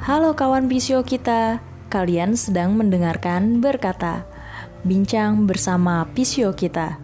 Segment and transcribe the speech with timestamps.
[0.00, 1.60] Halo kawan Bisio kita,
[1.92, 4.24] kalian sedang mendengarkan berkata
[4.80, 6.96] Bincang bersama Pisio kita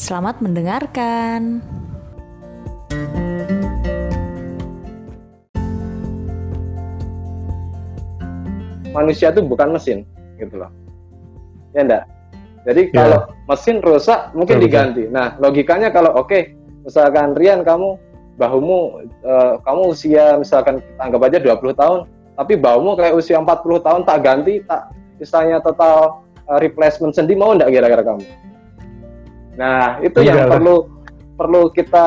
[0.00, 1.60] Selamat mendengarkan
[8.96, 10.08] Manusia itu bukan mesin,
[10.40, 10.72] gitu loh.
[11.76, 12.04] Ya enggak?
[12.64, 13.04] Jadi Ya.
[13.04, 15.04] kalau mesin rusak mungkin diganti.
[15.12, 16.56] Nah, logikanya kalau oke,
[16.88, 18.00] misalkan Rian kamu
[18.40, 22.00] bahumu eh, kamu usia misalkan kita anggap aja 20 tahun,
[22.38, 27.50] tapi bahumu kayak usia 40 tahun tak ganti, tak istilahnya total eh, replacement sendi mau
[27.50, 28.24] enggak kira-kira kamu?
[29.58, 30.54] Nah, itu yang Enggak lah.
[30.54, 30.76] perlu
[31.34, 32.06] perlu kita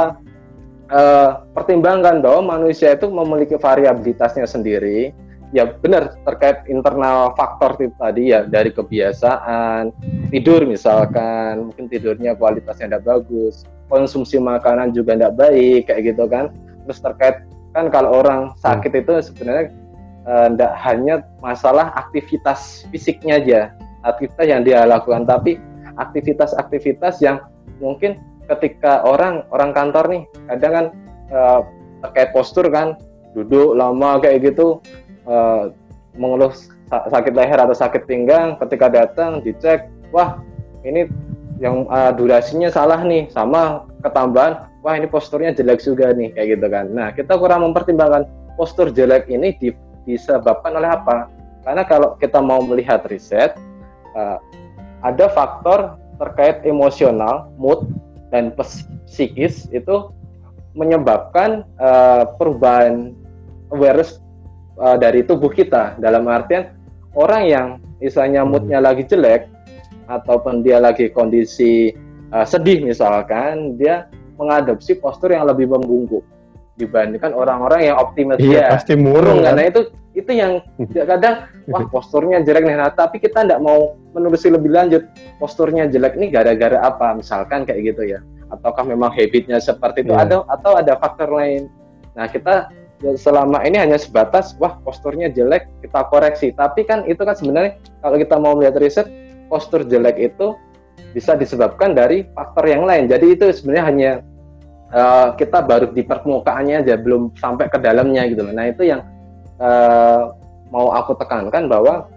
[0.88, 5.12] eh, pertimbangkan bahwa manusia itu memiliki variabilitasnya sendiri.
[5.52, 9.91] Ya benar terkait internal faktor itu tadi ya dari kebiasaan,
[10.32, 16.55] tidur misalkan mungkin tidurnya kualitasnya tidak bagus konsumsi makanan juga tidak baik kayak gitu kan
[16.88, 17.43] terus terkait
[17.76, 19.76] kan kalau orang sakit itu sebenarnya
[20.26, 23.60] tidak hanya masalah aktivitas fisiknya aja
[24.05, 25.58] aktivitas yang dia lakukan tapi
[25.98, 27.41] aktivitas-aktivitas yang
[27.82, 30.86] mungkin ketika orang orang kantor nih kadang kan
[31.30, 31.60] eh,
[32.05, 32.98] terkait postur kan
[33.34, 34.82] duduk lama kayak gitu
[35.26, 35.74] eh,
[36.18, 36.54] mengeluh
[36.91, 40.38] sa- sakit leher atau sakit pinggang ketika datang dicek wah
[40.84, 41.08] ini
[41.62, 46.68] yang uh, durasinya salah nih sama ketambahan wah ini posturnya jelek juga nih kayak gitu
[46.74, 46.90] kan.
[46.90, 48.26] Nah kita kurang mempertimbangkan
[48.58, 51.30] postur jelek ini di- disebabkan oleh apa?
[51.62, 53.54] Karena kalau kita mau melihat riset
[54.18, 54.41] uh,
[55.05, 57.85] ada faktor terkait emosional mood
[58.29, 58.54] dan
[59.05, 60.10] psikis itu
[60.77, 63.13] menyebabkan uh, perubahan
[63.74, 64.22] awareness
[64.81, 65.97] uh, dari tubuh kita.
[66.02, 66.74] Dalam artian
[67.13, 67.68] orang yang
[68.02, 69.46] misalnya moodnya lagi jelek
[70.09, 71.94] ataupun dia lagi kondisi
[72.47, 74.07] sedih misalkan dia
[74.40, 76.24] mengadopsi postur yang lebih membungkuk
[76.81, 79.56] dibandingkan orang-orang yang optimis Iya, ya pasti murung kan.
[79.62, 80.59] itu itu yang
[80.91, 85.03] kadang wah posturnya jelek nih nah, tapi kita tidak mau menelusuri lebih lanjut
[85.39, 87.16] posturnya jelek ini gara-gara apa?
[87.16, 88.19] Misalkan kayak gitu ya.
[88.51, 90.11] Ataukah memang habitnya seperti itu?
[90.11, 90.28] Iya.
[90.28, 91.72] ada atau ada faktor lain?
[92.19, 92.67] Nah kita
[93.00, 96.51] ya, selama ini hanya sebatas wah posturnya jelek kita koreksi.
[96.51, 99.07] Tapi kan itu kan sebenarnya kalau kita mau melihat riset
[99.47, 100.59] postur jelek itu
[101.16, 103.07] bisa disebabkan dari faktor yang lain.
[103.07, 104.11] Jadi itu sebenarnya hanya
[104.91, 109.02] eh, kita baru di permukaannya aja belum sampai ke dalamnya gitu nah itu yang
[109.57, 110.22] eh,
[110.72, 112.07] mau aku tekankan bahwa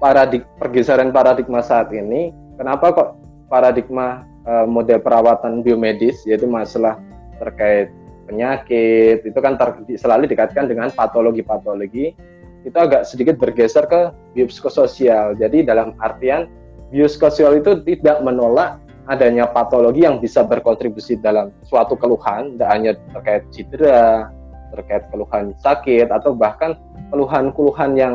[0.00, 3.08] paradig pergeseran paradigma saat ini kenapa kok
[3.46, 6.98] paradigma eh, model perawatan biomedis yaitu masalah
[7.38, 7.92] terkait
[8.26, 12.14] penyakit itu kan ter- selalu dikaitkan dengan patologi-patologi
[12.62, 16.46] itu agak sedikit bergeser ke biopsikososial jadi dalam artian
[16.94, 18.78] biopsikososial itu tidak menolak
[19.12, 24.32] adanya patologi yang bisa berkontribusi dalam suatu keluhan tidak hanya terkait cedera
[24.72, 26.74] terkait keluhan sakit atau bahkan
[27.12, 28.14] keluhan-keluhan yang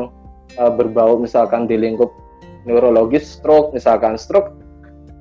[0.57, 2.09] uh, berbau misalkan di lingkup
[2.66, 4.57] neurologis stroke misalkan stroke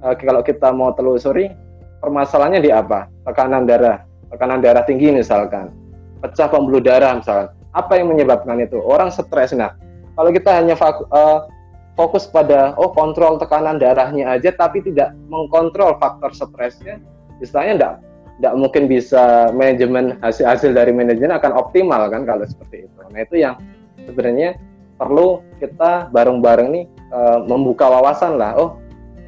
[0.00, 1.52] uh, kalau kita mau telusuri
[2.00, 3.10] permasalahannya di apa?
[3.28, 5.70] Tekanan darah tekanan darah tinggi misalkan
[6.24, 7.52] pecah pembuluh darah misalkan.
[7.76, 8.80] Apa yang menyebabkan itu?
[8.80, 9.52] Orang stres.
[9.52, 9.76] Nah
[10.16, 11.44] kalau kita hanya uh,
[11.96, 17.00] fokus pada oh kontrol tekanan darahnya aja tapi tidak mengkontrol faktor stresnya
[17.40, 17.94] istilahnya enggak
[18.36, 23.00] tidak mungkin bisa manajemen hasil-hasil dari manajemen akan optimal kan kalau seperti itu.
[23.08, 23.56] Nah itu yang
[24.04, 24.60] sebenarnya
[25.00, 26.84] perlu kita bareng-bareng nih
[27.16, 28.52] eh, membuka wawasan lah.
[28.60, 28.70] Oh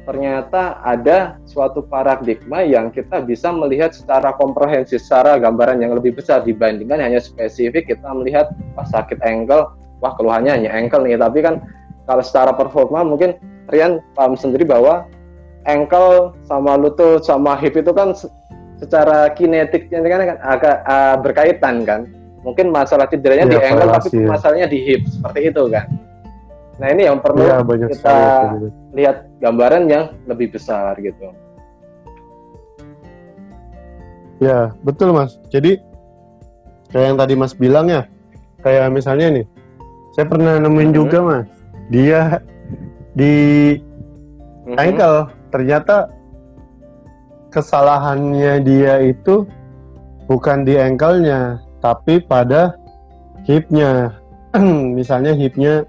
[0.05, 6.41] ternyata ada suatu paradigma yang kita bisa melihat secara komprehensif, secara gambaran yang lebih besar
[6.41, 11.17] dibandingkan hanya spesifik kita melihat wah sakit ankle, wah keluhannya hanya ankle nih.
[11.17, 11.61] Tapi kan
[12.09, 13.37] kalau secara performa mungkin
[13.69, 15.05] Rian paham sendiri bahwa
[15.69, 18.33] ankle sama lutut sama hip itu kan se-
[18.81, 22.09] secara kinetiknya kan kan agak ah, berkaitan kan.
[22.41, 24.25] Mungkin masalah cederanya di Iya, ankle tapi korelasi, ya.
[24.25, 25.85] masalahnya di hip seperti itu kan.
[26.81, 31.29] Nah ini yang perlu Iya, banyak kita sekali lihat gambaran yang lebih besar gitu.
[34.39, 35.35] Ya, betul Mas.
[35.51, 35.77] Jadi
[36.89, 38.07] kayak yang tadi Mas bilang ya,
[38.63, 39.45] kayak misalnya nih,
[40.15, 40.97] saya pernah nemuin Mhm.
[40.97, 41.58] juga Mas,
[41.89, 42.41] dia
[43.13, 43.75] di
[44.65, 44.77] Mhm.
[44.77, 45.17] ankle
[45.49, 46.09] ternyata
[47.49, 49.45] kesalahannya dia itu
[50.29, 52.77] bukan di ankle-nya, tapi pada
[53.49, 54.13] hipnya.
[54.97, 55.85] misalnya hipnya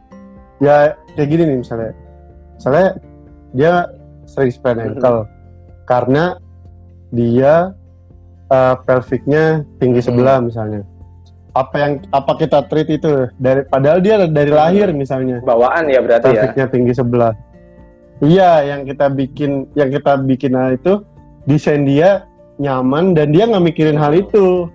[0.61, 1.93] ya kayak gini nih misalnya.
[2.57, 2.89] Misalnya
[3.57, 3.73] dia
[4.29, 4.87] sering sprain Mhm.
[4.97, 5.21] ankle
[5.85, 6.37] karena
[7.11, 7.73] dia
[8.53, 10.07] uh, pelviknya tinggi Mhm.
[10.13, 10.81] sebelah misalnya.
[11.53, 16.31] Apa yang apa kita treat itu dari padahal dia dari lahir misalnya Bawaan ya berarti
[16.31, 16.47] ya.
[16.47, 17.33] pelviknya tinggi sebelah.
[18.21, 21.01] Iya, yang kita bikin, yang kita bikin hal itu
[21.49, 22.29] desain dia
[22.61, 24.69] nyaman dan dia nggak mikirin hal itu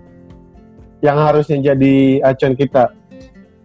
[1.00, 2.90] yang harusnya jadi acuan kita.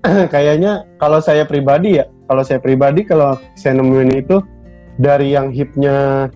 [0.33, 4.37] kayaknya kalau saya pribadi ya, kalau saya pribadi kalau saya nemuin itu
[5.01, 6.29] dari yang hipnya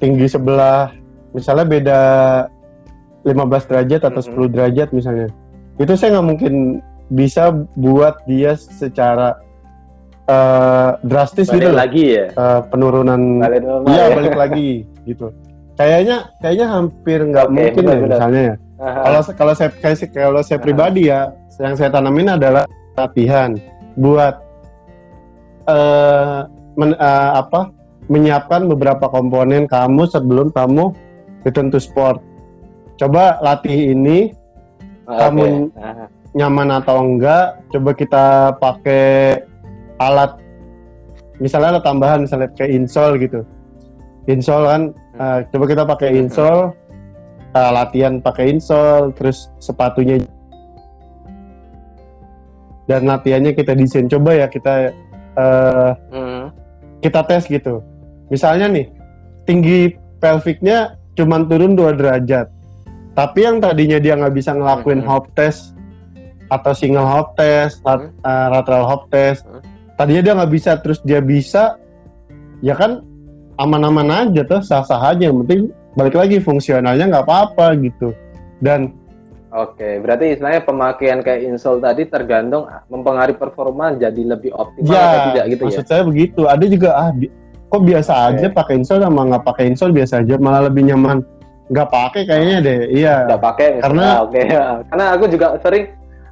[0.00, 0.88] tinggi sebelah,
[1.36, 2.00] misalnya beda
[3.28, 4.28] 15 derajat atau Mhm.
[4.32, 5.28] 10 derajat misalnya,
[5.76, 6.54] itu saya nggak mungkin
[7.06, 9.36] bisa buat dia secara
[10.26, 12.26] eh, drastis Balik gitu lagi ya.
[12.32, 14.14] Eh, penurunan Balik normal Iya ya.
[14.16, 14.70] balik lagi
[15.08, 15.26] gitu.
[15.76, 18.10] Kayaknya kayaknya hampir nggak Oke, mungkin benar, ya benar.
[18.16, 18.54] misalnya ya.
[18.76, 23.56] Kalau kalau saya kayak kalau saya pribadi ya, yang saya tanamin adalah latihan
[23.96, 24.36] buat
[25.66, 26.40] eh
[26.76, 27.72] men- eh, apa
[28.06, 30.94] menyiapkan beberapa komponen kamu sebelum kamu
[31.42, 32.22] return to sport.
[32.96, 34.30] Coba latih ini
[35.06, 36.06] Ah, kamu- Aha.
[36.34, 37.62] nyaman atau enggak.
[37.70, 38.24] Coba kita
[38.58, 39.40] pakai
[39.96, 40.36] alat
[41.38, 43.40] misalnya ada tambahan misalnya kayak insole gitu.
[44.26, 44.82] Insole kan
[45.16, 46.20] eh, coba kita pakai Hmm.
[46.26, 46.62] insole
[47.54, 50.20] eh, latihan pakai insole terus sepatunya
[52.86, 54.90] dan latihannya kita desain coba ya kita
[56.08, 56.48] Hmm.
[56.98, 57.84] kita tes gitu.
[58.26, 58.88] Misalnya nih,
[59.44, 62.48] tinggi pelviknya cuman turun 2 derajat.
[63.16, 65.08] Tapi yang tadinya dia nggak bisa ngelakuin Mhm.
[65.08, 65.72] hop test
[66.52, 68.20] atau single hop test, lat- Mhm.
[68.20, 69.60] eh, lateral hop test, Mhm.
[69.96, 71.80] tadinya dia nggak bisa, terus dia bisa,
[72.60, 73.00] ya kan
[73.56, 75.32] aman-aman aja tuh, sah-sah aja.
[75.32, 75.60] Yang penting
[75.96, 78.12] balik lagi fungsionalnya nggak apa-apa gitu.
[78.60, 78.92] Dan
[79.56, 85.20] Oke, berarti istilahnya pemakaian kayak insole tadi tergantung mempengaruhi performa jadi lebih optimal ya, atau
[85.32, 85.66] tidak gitu ya.
[85.72, 86.40] maksud saya begitu.
[86.44, 87.32] Ada juga ah bi-
[87.72, 88.24] kok biasa Oke.
[88.36, 91.24] aja pakai insole sama nggak pakai insole biasa aja, malah lebih nyaman
[91.66, 92.78] nggak pakai kayaknya deh.
[92.88, 93.14] Iya.
[93.26, 93.68] Nggak pakai.
[93.80, 94.40] Karena- oke.
[94.86, 95.84] Karena aku juga sering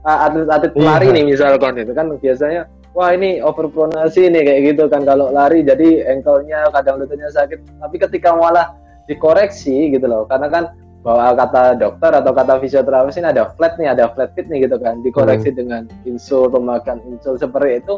[0.03, 0.85] uh, atlet-atlet Iya.
[0.85, 2.63] lari nih misalkan itu kan biasanya
[2.95, 7.59] wah ini overpronasi nih kayak gitu kan kalau lari jadi ankle-nya kadang lututnya sakit.
[7.79, 10.25] Tapi ketika malah dikoreksi gitu loh.
[10.25, 10.65] Karena kan
[11.05, 14.79] bahwa kata dokter atau kata fisioterapis ini ada flat nih, ada flat fit nih gitu
[14.79, 15.03] kan.
[15.03, 15.59] Dikoreksi Hmm.
[15.59, 17.95] dengan insole, pemakaian insole seperti itu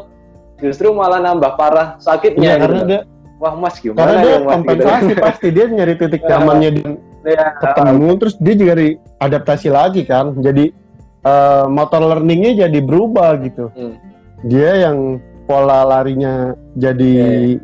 [0.57, 2.87] justru malah nambah parah sakitnya Iya, gitu karena loh.
[2.87, 3.01] dia
[3.37, 4.49] Wah mas gimana karena dia ya mas gitu.
[4.49, 6.29] kompensasi pasti dia nyari titik Iya.
[6.33, 6.89] nyamannya dia
[7.25, 8.73] Ya, ketemu terus dia juga
[9.19, 10.37] adaptasi lagi kan.
[10.37, 10.71] Jadi
[11.25, 13.73] eh, motor learningnya jadi berubah gitu.
[13.73, 13.95] Hmm.
[14.45, 15.17] Dia yang
[15.49, 17.13] pola larinya jadi
[17.57, 17.59] Iya,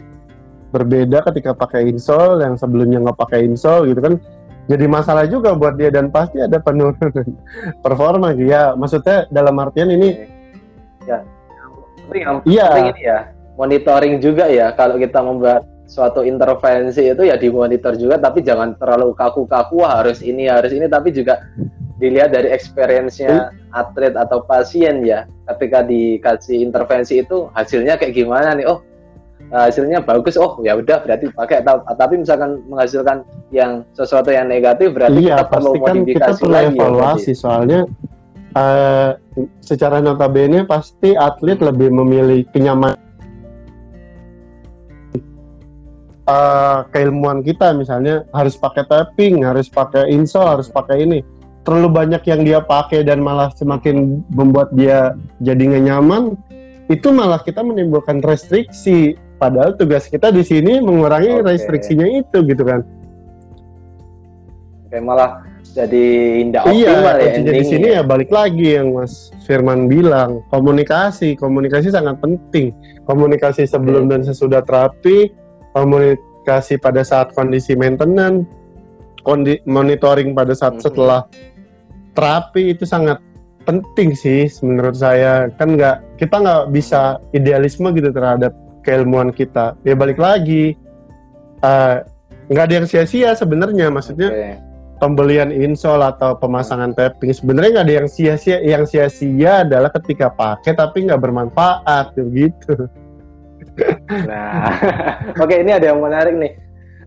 [0.73, 4.15] berbeda ketika pakai insole yang sebelumnya nggak pakai insole gitu kan.
[4.63, 7.11] Jadi masalah juga buat dia dan pasti ada penurunan
[7.83, 8.73] performa gitu ya.
[8.73, 10.15] Maksudnya dalam artian ini
[11.03, 11.19] ya
[12.07, 12.67] penting yang Iya.
[12.79, 13.19] ini ya
[13.59, 19.13] monitoring juga ya kalau kita membuat suatu intervensi itu ya dimonitor juga tapi jangan terlalu
[19.13, 21.45] kaku-kaku "Wah, harus ini harus ini tapi juga
[22.01, 25.30] dilihat dari experience-nya atlet atau pasien ya.
[25.45, 28.66] Ketika dikasih intervensi itu hasilnya kayak gimana nih?
[28.66, 28.81] Oh
[29.54, 30.34] hasilnya bagus.
[30.34, 33.22] Oh ya udah berarti pakai Ta- tapi misalkan menghasilkan
[33.54, 37.31] yang sesuatu yang negatif berarti iya kita perlu kita modifikasi perlu lagi ya, evaluasi.
[37.38, 37.80] Soalnya
[38.57, 39.10] eh,
[39.62, 42.98] secara notabene pasti atlet lebih memilih kenyamanan
[46.27, 51.19] eh, keilmuan kita misalnya harus pakai tapping harus pakai insole harus pakai ini.
[51.63, 56.35] Terlalu banyak yang dia pakai dan malah semakin membuat dia jadi nggak nyaman
[56.91, 59.15] itu malah kita menimbulkan restriksi.
[59.39, 61.55] Padahal tugas kita di sini mengurangi Oke.
[61.55, 62.79] restriksinya itu gitu kan.
[64.87, 65.31] Kayak malah
[65.73, 66.05] jadi
[66.47, 71.33] tidak Iya, optimal ya kuncinya di sini ya balik lagi yang Mas Firman bilang, komunikasi,
[71.33, 72.71] komunikasi sangat penting.
[73.09, 75.33] Komunikasi sebelum dan sesudah terapi,
[75.73, 78.45] komunikasi pada saat kondisi maintenance,
[79.25, 80.83] kondi- monitoring pada saat Mhm.
[80.85, 81.21] setelah
[82.13, 83.18] terapi itu sangat
[83.65, 85.49] penting sih menurut saya.
[85.57, 88.53] Kan nggak kita nggak bisa idealisme gitu terhadap
[88.83, 89.73] keilmuan kita.
[89.87, 90.75] Ya balik lagi,
[91.63, 91.95] eh,
[92.51, 93.87] nggak ada yang sia-sia sebenarnya.
[93.87, 94.51] Maksudnya Oke.
[94.99, 100.75] pembelian insole atau pemasangan tapping sebenarnya nggak ada yang sia-sia yang sia-sia adalah ketika pakai
[100.75, 102.87] tapi nggak bermanfaat gitu
[104.25, 104.69] Nah,
[105.44, 106.53] oke ini ada yang menarik nih.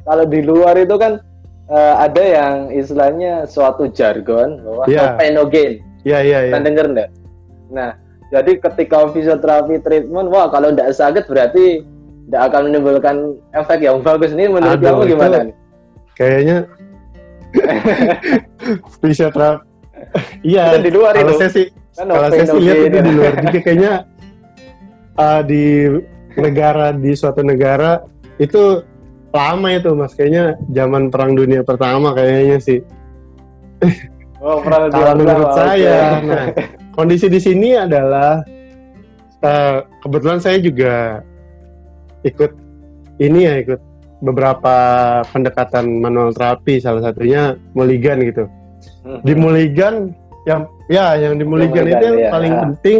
[0.03, 1.19] Kalau di luar itu kan
[1.67, 5.15] eh, ada yang istilahnya suatu jargon bahwa Iya.
[5.15, 5.83] penogen.
[6.03, 7.11] ya ya ya Kan denger enggak?
[7.69, 7.91] Nah,
[8.29, 11.83] jadi ketika fisioterapi treatment, wah kalau tidak sakit berarti
[12.27, 13.17] tidak akan menimbulkan
[13.53, 14.31] efek yang bagus.
[14.31, 15.57] Ini menurut Aduh, kamu itu- gimana nih?
[16.15, 16.59] kayaknya
[19.01, 19.65] fisioterapi
[20.43, 21.41] iya di luar kalau itu.
[21.41, 23.93] saya sih Kan kalau saya sih lihat itu di luar juga kayaknya
[25.17, 25.65] uh, di
[26.39, 28.05] negara di suatu negara
[28.37, 28.85] itu
[29.33, 32.81] lama itu mas kayaknya zaman perang dunia pertama kayaknya sih
[34.47, 36.47] Oh, dibilang, menurut saya, nah,
[36.95, 38.45] kondisi di sini adalah
[39.43, 41.25] eh, kebetulan saya juga
[42.23, 42.53] ikut
[43.17, 43.81] ini ya ikut
[44.21, 44.77] beberapa
[45.33, 48.45] pendekatan manual terapi salah satunya Mulligan gitu.
[49.03, 49.21] Hmm.
[49.25, 50.13] Di Mulligan
[50.45, 52.31] yang ya yang di Mulligan, itu yang ya.
[52.31, 52.99] paling penting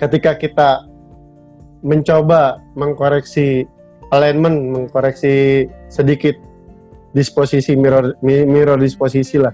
[0.00, 0.68] ketika kita
[1.82, 3.66] mencoba mengkoreksi
[4.08, 6.34] alignment, mengkoreksi sedikit
[7.10, 9.52] disposisi mirror mi- mirror disposisi lah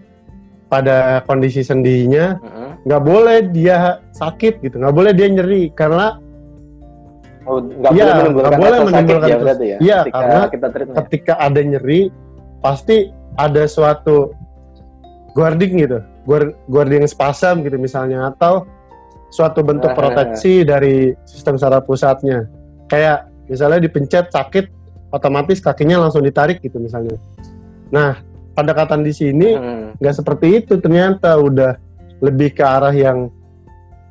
[0.68, 2.36] pada kondisi sendinya
[2.80, 6.20] nggak boleh dia sakit gitu nggak boleh dia nyeri karena
[7.42, 9.78] Oh, nggak Iya, boleh menimbulkan nggak boleh rasa sakit menimbulkan ya ya.
[9.80, 10.96] Iya, ketika karena kita treatment.
[11.00, 12.00] ketika ada nyeri
[12.60, 12.96] pasti
[13.34, 14.16] ada suatu
[15.32, 18.68] guarding gitu guard, guarding spasm gitu misalnya atau
[19.28, 19.96] suatu bentuk Ah.
[19.96, 22.48] proteksi dari sistem saraf pusatnya
[22.88, 24.68] kayak misalnya dipencet sakit
[25.08, 27.16] otomatis kakinya langsung ditarik gitu misalnya
[27.88, 28.16] nah
[28.52, 29.86] pendekatan di sini Hmm.
[29.96, 31.76] nggak seperti itu ternyata udah
[32.20, 33.28] lebih ke arah yang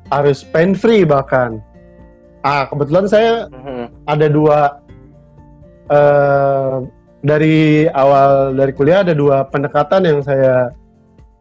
[0.08, 1.58] harus pain free bahkan
[2.40, 3.86] ah kebetulan saya Hmm.
[4.06, 4.58] ada dua
[5.88, 6.74] eh
[7.18, 7.58] dari
[7.90, 10.70] awal dari kuliah ada dua pendekatan yang saya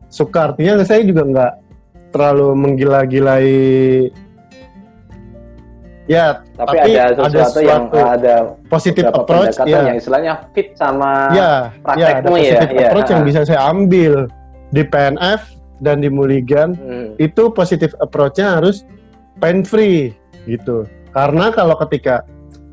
[0.10, 1.54] suka artinya saya juga nggak
[2.18, 3.48] terlalu menggila-gilai.
[6.08, 8.36] Ya Tapi, Tapi ada ada sesuatu yang suatu ada
[8.72, 9.92] positif approach ya.
[9.92, 11.68] yang istilahnya fit sama ya
[12.00, 12.88] ya ada praktekmu ya, positif ya.
[12.88, 14.14] approach yang bisa saya ambil
[14.72, 15.42] di PNF
[15.84, 16.80] dan di Mulligan.
[16.80, 17.12] Hmm.
[17.20, 18.88] itu positif approach-nya harus
[19.38, 20.16] pain free
[20.48, 20.88] gitu.
[21.12, 22.24] Karena kalau ketika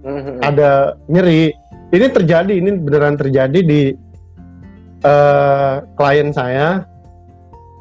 [0.04, 0.36] Hmm.
[0.38, 1.50] ada nyeri
[1.90, 3.96] ini terjadi ini beneran terjadi di
[5.00, 6.84] eh, klien saya.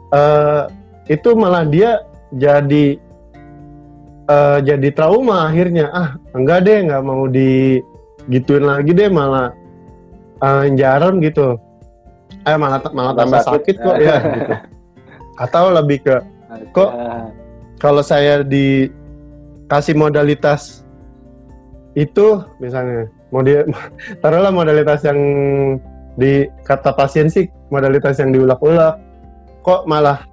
[0.09, 0.63] Eh,
[1.07, 2.97] itu malah dia jadi
[4.29, 9.51] eh, jadi trauma akhirnya ah enggak deh nggak mau digituin lagi deh malah
[10.41, 11.59] eh, jarum gitu
[12.43, 14.53] eh malah malah tambah sakit, kok ya gitu.
[15.39, 16.15] atau lebih ke
[16.73, 16.91] Kok?
[17.81, 20.85] Kalau saya dikasih modalitas
[21.93, 23.69] itu misalnya model
[24.21, 25.19] taruhlah modalitas yang
[26.17, 28.97] di kata pasien sih modalitas yang diulak-ulak
[29.61, 30.25] kok malah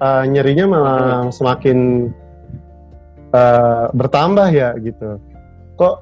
[0.00, 2.10] uh, nyerinya malah semakin
[3.34, 5.18] uh, bertambah ya gitu.
[5.78, 5.94] Kok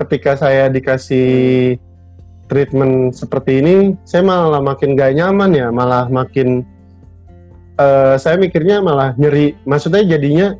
[0.00, 1.78] ketika saya dikasih
[2.50, 3.74] treatment seperti ini
[4.04, 6.60] saya malah makin gak nyaman ya malah makin
[7.80, 9.56] eh, saya mikirnya malah nyeri.
[9.64, 10.52] Maksudnya jadinya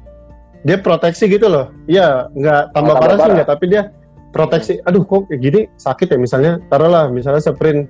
[0.65, 1.71] dia proteksi gitu loh.
[1.85, 3.83] Iya nggak tambah tambah parah sih nggak tapi dia
[4.33, 4.73] proteksi.
[4.89, 5.69] Aduh kok gini?
[5.77, 6.53] Sakit ya misalnya.
[6.73, 7.87] Taruhlah misalnya sprint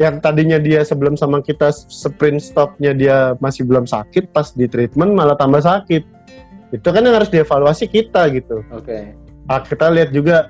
[0.00, 5.12] yang tadinya dia sebelum sama kita sprint stopnya dia masih belum sakit pas di treatment
[5.12, 6.02] malah tambah sakit.
[6.72, 8.64] Itu kan yang harus dievaluasi kita gitu.
[8.72, 9.12] Oke.
[9.44, 10.48] ah, kita lihat juga.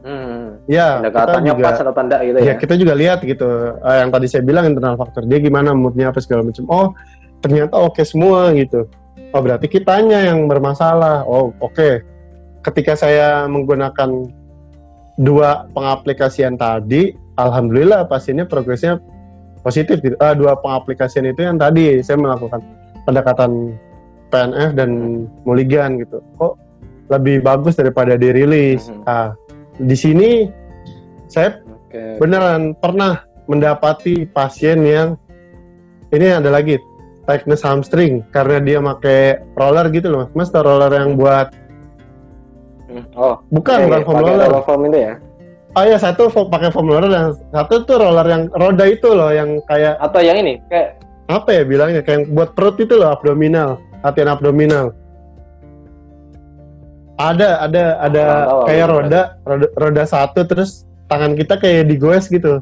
[0.00, 0.56] Hmm.
[0.64, 2.54] ya kita Pendekatannya juga pas atau tanda gitu ya ya.
[2.56, 3.48] kita juga lihat gitu.
[3.84, 6.64] Eh, yang tadi saya bilang internal faktor dia gimana moodnya apa segala macam.
[6.72, 6.96] Oh
[7.44, 8.88] ternyata oke semua gitu.
[9.32, 11.24] Oh berarti kitanya yang bermasalah.
[11.28, 12.00] Oh oke.
[12.64, 14.28] Ketika saya menggunakan
[15.20, 19.00] dua pengaplikasian tadi alhamdulillah pasiennya progresnya
[19.60, 20.16] positif gitu.
[20.20, 22.60] Ah, dua pengaplikasian itu yang tadi saya melakukan
[23.04, 23.76] pendekatan
[24.30, 24.90] PNF dan
[25.44, 26.54] Mulligan gitu kok
[27.10, 29.02] lebih bagus daripada dirilis Mhm.
[29.04, 29.34] ah
[29.76, 30.46] di sini
[31.26, 32.22] saya Oke.
[32.22, 35.18] beneran pernah mendapati pasien yang
[36.14, 36.78] ini ada lagi
[37.26, 41.50] tightness hamstring karena dia pakai roller gitu loh mas tau roller yang buat
[42.90, 43.06] Hmm.
[43.14, 45.14] Oh, bukan iya, bukan iya, foam roller roller foam itu ya.
[45.76, 47.24] Oh ya satu pakai foam roller dan
[47.54, 50.98] satu tuh roller yang roda itu loh yang kayak Atau yang ini kayak
[51.30, 54.90] apa ya bilangnya kayak buat perut itu loh abdominal latihan abdominal
[57.20, 62.26] ada ada ada tahu, kayak aku roda, roda roda satu terus tangan kita kayak digoes
[62.26, 62.58] gitu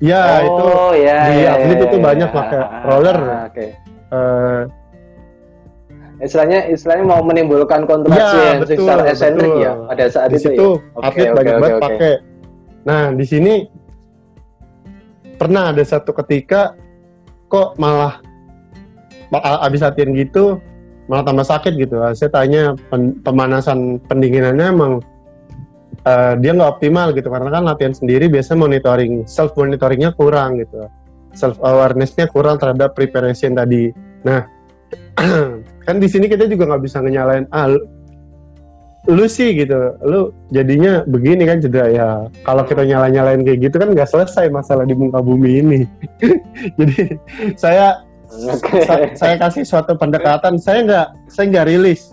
[0.00, 2.34] ya itu oh, ya, di ya, atlet ya, itu ya, banyak ya.
[2.34, 3.18] pakai Ah, ah, roller.
[3.20, 3.66] ah, Oke.
[4.16, 4.60] eh,
[6.20, 10.52] Istilahnya istilahnya mau menimbulkan kontraksi Ya, yang betul, secara esentrik ya pada saat di itu
[10.52, 11.00] situ ya.
[11.00, 11.84] Oke, atlet oke, banyak oke, banget oke.
[11.88, 12.14] pakai.
[12.84, 13.54] Nah di sini
[15.40, 16.76] pernah ada satu ketika
[17.48, 18.20] kok malah
[19.64, 20.60] abis latihan gitu
[21.08, 21.96] malah tambah sakit gitu.
[22.12, 24.92] Saya tanya pen- pemanasan pendinginannya emang
[26.04, 30.84] eh, dia nggak optimal gitu karena kan latihan sendiri biasanya monitoring self monitoringnya kurang gitu.
[31.32, 33.88] Self awarenessnya kurang terhadap preparation tadi.
[34.20, 34.44] Nah
[35.84, 37.80] kan di sini kita juga nggak bisa ngenyalain ah lu,
[39.08, 42.08] lu sih gitu lu jadinya begini kan cedera ya.
[42.44, 45.80] Kalau kita nyala nyalain kayak gitu kan nggak selesai masalah di muka bumi ini.
[46.78, 47.16] Jadi
[47.56, 48.84] saya Oke.
[48.84, 52.12] sa- saya kasih suatu pendekatan saya nggak saya nggak rilis.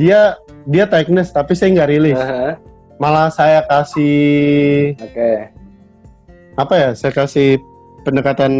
[0.00, 0.34] Dia
[0.66, 2.16] dia tightness tapi saya nggak rilis.
[2.18, 2.56] Aha,
[2.96, 5.52] malah saya kasih Oke.
[6.56, 7.60] apa ya saya kasih
[8.08, 8.52] pendekatan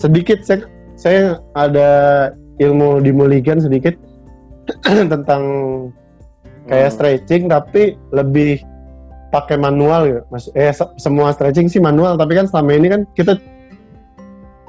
[0.00, 0.40] sedikit.
[0.42, 0.64] Saya
[0.96, 1.20] saya
[1.52, 1.90] ada
[2.56, 3.94] ilmu di Mulligan sedikit
[5.12, 5.42] tentang
[6.64, 6.94] kayak Hmm.
[6.96, 8.64] stretching tapi lebih
[9.28, 13.00] pakai manual ya mas eh se- semua stretching sih manual tapi kan selama ini kan
[13.12, 13.36] kita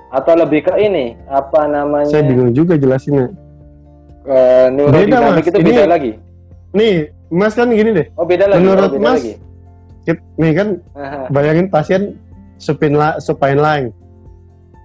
[0.09, 2.07] Atau lebih ke ini apa namanya?
[2.07, 3.35] saya bingung juga jelasinnya
[4.23, 5.49] uh, neurodinamik Mas.
[5.51, 6.11] itu Ini- beda lagi.
[6.71, 6.95] Nih,
[7.27, 8.07] Mas kan gini deh.
[8.15, 8.59] Oh beda lagi.
[8.59, 9.33] Menurut oh, beda Mas, lagi.
[10.35, 11.19] Nih kan Aha.
[11.27, 12.01] bayangin pasien
[12.55, 13.87] supine, la- supine line.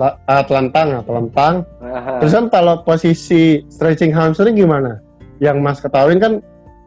[0.00, 1.54] La- ah, telentang, telentang.
[1.78, 2.24] Aha.
[2.24, 4.96] Terus kan kalau posisi stretching hamstring gimana?
[5.36, 6.32] Yang Mas ketahuin kan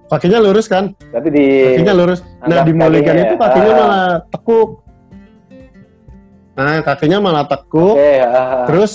[0.09, 0.97] kakinya lurus kan?
[1.13, 1.45] Berarti di
[1.77, 2.25] Kakinya lurus.
[2.41, 3.39] Nah, di Mulligan itu ya.
[3.39, 3.77] kakinya Ah.
[3.77, 4.69] malah tekuk.
[6.53, 7.95] Nah, kakinya malah tekuk.
[7.97, 8.57] Oke, aha.
[8.65, 8.93] Terus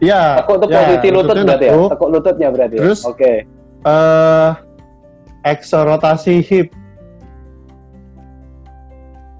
[0.00, 1.72] ya, tekuk tuh ya, posisi lutut lututnya berarti ya.
[1.72, 1.88] tekuk.
[1.92, 2.74] Tekuk lututnya berarti.
[2.74, 2.80] ya?
[2.80, 3.00] Terus?
[3.04, 3.32] Oke.
[3.84, 4.50] eh
[5.44, 6.72] eksorotasi hip.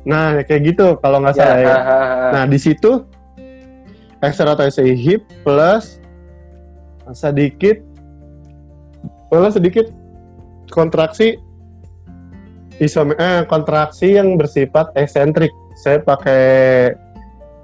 [0.04, 1.72] Nah, kayak gitu kalau nggak Ya, salah ya.
[1.72, 1.98] aha.
[2.28, 2.90] Nah, di situ
[4.24, 6.00] eksorotasi hip plus
[7.12, 7.78] sedikit
[9.28, 9.86] plus sedikit
[10.72, 11.36] kontraksi
[12.82, 15.52] isome eh, kontraksi yang bersifat eksentrik.
[15.78, 16.44] Saya pakai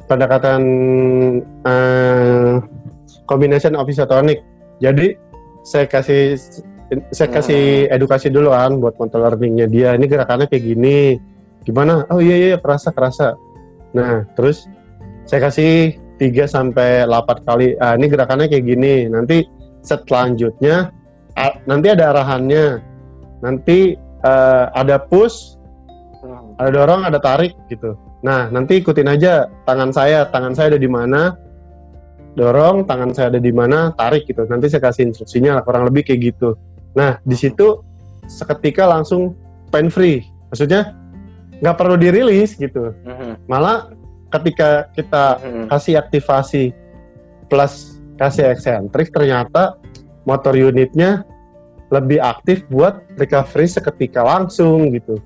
[0.07, 0.61] pendekatan
[1.67, 2.52] eh,
[3.26, 4.43] combination of isotonic.
[4.83, 5.14] Jadi
[5.67, 6.38] saya kasih
[7.14, 9.88] saya kasih edukasi dulu kan buat control learningnya dia.
[9.95, 11.19] Ini gerakannya kayak gini.
[11.62, 12.07] Gimana?
[12.11, 13.38] Oh iya iya kerasa kerasa.
[13.95, 14.67] Nah, terus
[15.26, 17.80] saya kasih 3 sampai 8 kali.
[17.80, 19.08] Ah, ini gerakannya kayak gini.
[19.08, 19.48] Nanti
[19.80, 20.92] selanjutnya
[21.32, 22.84] a- nanti ada arahannya.
[23.40, 25.56] Nanti eh, ada push,
[26.20, 26.52] Hmm.
[26.60, 27.96] ada dorong, ada tarik gitu.
[28.20, 31.32] Nah, nanti ikutin aja tangan saya, tangan saya ada di mana,
[32.36, 34.44] dorong, tangan saya ada di mana, tarik gitu.
[34.44, 36.52] Nanti saya kasih instruksinya lah, kurang lebih kayak gitu.
[36.92, 37.80] Nah, di situ
[38.28, 39.32] seketika langsung
[39.72, 40.20] pain free.
[40.52, 40.92] Maksudnya
[41.64, 42.92] nggak perlu dirilis gitu.
[42.92, 43.48] Mhm.
[43.48, 43.88] Malah
[44.30, 45.25] ketika kita
[45.66, 46.70] kasih aktivasi
[47.50, 49.75] plus kasih eksentrik ternyata
[50.22, 51.25] motor unitnya
[51.90, 55.18] lebih aktif buat recovery seketika langsung gitu.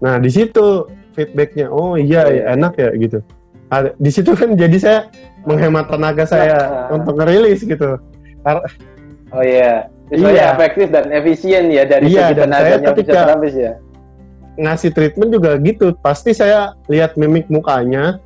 [0.00, 3.18] Nah di situ feedbacknya oh iya ya, enak ya gitu.
[3.68, 4.98] Ada- di situ kan jadi saya
[5.44, 6.56] menghemat tenaga saya
[6.88, 6.96] Nah.
[6.96, 7.98] untuk ngerilis gitu.
[9.34, 9.90] Oh iya.
[10.06, 10.46] Supaya Iya.
[10.54, 13.72] efektif dan efisien ya dari Iya, segi tenaganya ketika- ya.
[14.56, 15.92] ngasih treatment juga gitu.
[15.98, 18.22] Pasti saya lihat mimik mukanya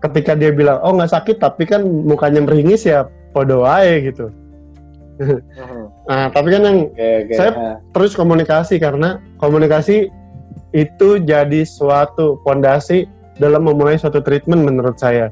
[0.00, 4.32] ketika dia bilang oh nggak sakit tapi kan mukanya meringis ya podo ae gitu.
[5.20, 5.84] Mhm.
[6.08, 7.34] Nah tapi kan yang Oke oke.
[7.36, 7.76] Saya- Ah.
[7.92, 10.08] terus komunikasi karena komunikasi
[10.72, 13.04] itu jadi suatu fondasi
[13.36, 15.28] dalam memulai suatu treatment menurut saya.